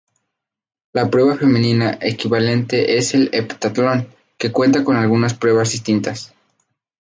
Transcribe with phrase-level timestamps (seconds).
[0.93, 4.07] La prueba femenina equivalente es el heptatlón,
[4.39, 6.33] que cuenta con algunas pruebas distintas.